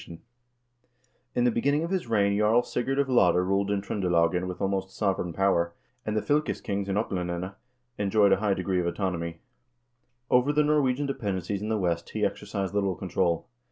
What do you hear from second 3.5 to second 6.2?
in Tr0ndelagen with almost sovereign power, and